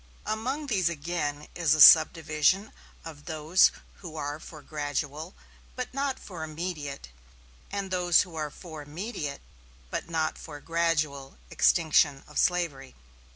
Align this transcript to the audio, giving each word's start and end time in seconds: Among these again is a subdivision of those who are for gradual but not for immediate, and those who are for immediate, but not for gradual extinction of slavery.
Among 0.25 0.65
these 0.65 0.89
again 0.89 1.47
is 1.53 1.75
a 1.75 1.79
subdivision 1.79 2.73
of 3.05 3.25
those 3.25 3.71
who 3.97 4.15
are 4.15 4.39
for 4.39 4.63
gradual 4.63 5.35
but 5.75 5.93
not 5.93 6.17
for 6.17 6.43
immediate, 6.43 7.09
and 7.71 7.91
those 7.91 8.21
who 8.21 8.35
are 8.35 8.49
for 8.49 8.81
immediate, 8.81 9.41
but 9.91 10.09
not 10.09 10.39
for 10.39 10.59
gradual 10.59 11.37
extinction 11.51 12.23
of 12.27 12.39
slavery. 12.39 12.95